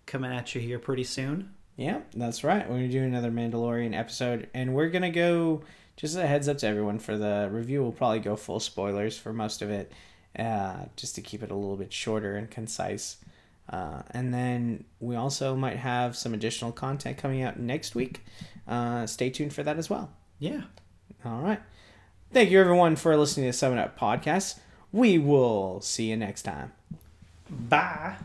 [0.09, 1.53] coming at you here pretty soon.
[1.77, 2.67] Yeah, that's right.
[2.67, 5.61] We're gonna do another Mandalorian episode, and we're gonna go.
[5.95, 7.81] Just a heads up to everyone for the review.
[7.81, 9.91] We'll probably go full spoilers for most of it,
[10.37, 13.17] uh, just to keep it a little bit shorter and concise.
[13.69, 18.25] Uh, and then we also might have some additional content coming out next week.
[18.67, 20.09] Uh, stay tuned for that as well.
[20.39, 20.61] Yeah.
[21.25, 21.59] All right.
[22.31, 24.59] Thank you, everyone, for listening to Seven Up Podcast.
[24.91, 26.71] We will see you next time.
[27.49, 28.15] Bye.